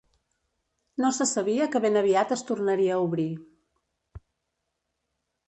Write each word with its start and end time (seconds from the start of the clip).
No 1.03 1.11
se 1.17 1.27
sabia 1.31 1.67
que 1.75 1.81
ben 1.83 1.99
aviat 2.01 2.33
es 2.37 2.43
tornaria 2.49 2.97
a 2.97 2.99
obrir. 3.05 3.27